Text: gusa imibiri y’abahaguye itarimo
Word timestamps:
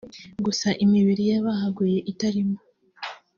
gusa 0.45 0.67
imibiri 0.83 1.23
y’abahaguye 1.31 1.99
itarimo 2.11 2.57